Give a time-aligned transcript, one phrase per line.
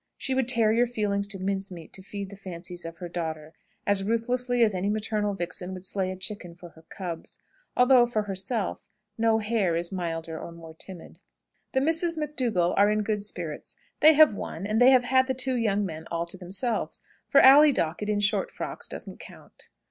[0.17, 3.53] She would tear your feelings to mince meat to feed the fancies of her daughter,
[3.85, 7.39] as ruthlessly as any maternal vixen would slay a chicken for her cubs;
[7.77, 11.19] although, for herself, no hare is milder or more timid.
[11.73, 13.77] The Misses McDougall are in good spirits.
[13.99, 17.39] They have won, and they have had the two young men all to themselves, for
[17.39, 19.69] Ally Dockett in short frocks doesn't count.